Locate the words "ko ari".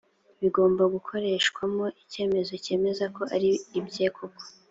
3.15-3.51